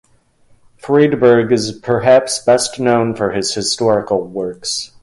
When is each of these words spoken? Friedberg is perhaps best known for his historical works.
Friedberg 0.77 1.51
is 1.51 1.73
perhaps 1.73 2.39
best 2.39 2.79
known 2.79 3.15
for 3.15 3.33
his 3.33 3.53
historical 3.53 4.25
works. 4.25 4.93